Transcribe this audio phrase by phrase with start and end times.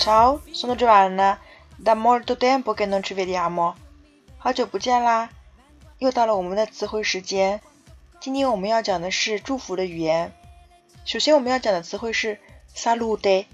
[0.00, 1.38] Ciao, sono Giovanna.
[1.76, 3.74] Da molto tempo che non ci vediamo.
[4.38, 5.28] 好久不见啦！
[5.98, 7.60] 又到了我们的词汇时间。
[8.18, 10.32] 今天我们要讲的是祝福的语言。
[11.04, 12.38] 首先我们要讲的词汇是
[12.74, 13.44] salute。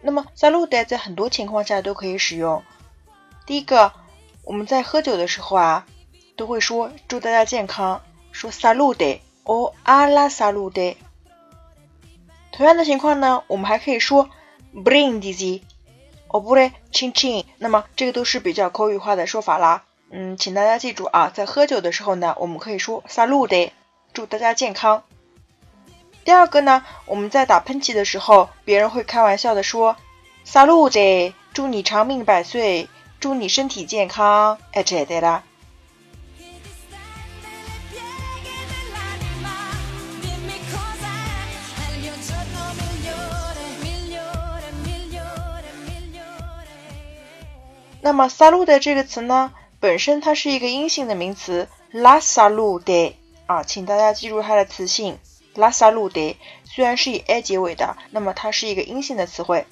[0.00, 2.64] 那么 salute 在很多情况下都可以使用。
[3.46, 3.92] 第一个，
[4.42, 5.86] 我们在喝酒的时候啊，
[6.34, 8.02] 都会说祝大家健康，
[8.32, 10.96] 说 salute or alla salute。
[12.50, 14.28] 同样的情况呢，我们还可以说
[14.74, 15.62] brindisi
[16.32, 17.44] 哦不嘞，亲亲。
[17.58, 19.84] 那么这个都是比较口语化的说法啦。
[20.10, 23.70] 嗯，请大家记住啊，在喝酒的时候呢，我们可以说 salute，
[24.12, 25.04] 祝大家健康。
[26.24, 29.96] 第二个呢，我们在打喷嚏的时候，别人会开玩笑的说
[30.46, 32.88] salute，祝你长命百岁，
[33.20, 35.40] 祝你身体健康，etc.
[48.02, 53.14] 那么 salute 这个词呢，本身它是一个阴性的名词，la salute
[53.46, 55.18] 啊，请大家记住它的词性
[55.54, 59.66] ，la salute 虽然是以 a 结尾的，那么它是一个阴性的词汇。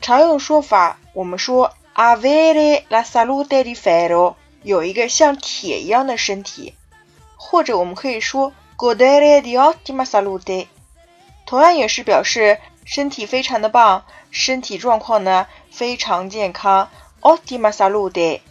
[0.00, 6.74] 常用说法，我们说 avere la salute di ferro，有一个像铁一样的身体，
[7.36, 10.66] 或者我们可以说 godere di ottima salute，
[11.46, 15.47] 同样也是表示身体非常的棒，身体状况呢。
[15.71, 16.89] 非常健康，
[17.21, 18.41] ottima salute。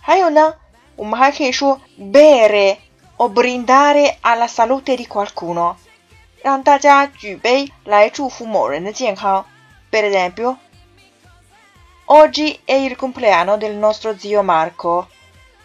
[0.00, 0.54] 还有呢，
[0.96, 2.78] 我们还可以说 bere
[3.16, 5.76] o brindare alla salute di qualcuno，
[6.42, 9.44] 让大家举杯来祝福某人的健康。
[9.90, 10.56] Per esempio,
[12.06, 15.06] oggi è il compleanno del nostro zio Marco.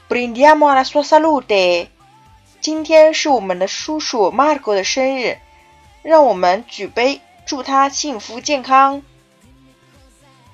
[0.07, 1.87] Brindiamo alla sua salute。
[2.59, 5.37] 今天是我们的叔叔 Marco 的生日，
[6.03, 9.02] 让我们举杯 祝他幸福健康。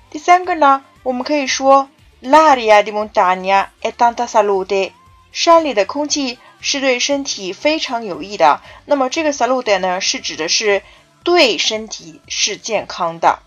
[0.09, 1.89] 第三个呢，我们可以说
[2.21, 4.91] l'aria di montagna è tanta salute，
[5.31, 8.61] 山里的空气是对身体非常有益的。
[8.85, 10.83] 那么这个 salute 呢，是指的是
[11.23, 13.39] 对身体是健康的。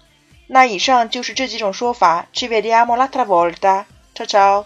[0.49, 2.27] 那以上就是这几种说法。
[2.33, 4.65] Ci vediamo la t r a volta，ciao ciao.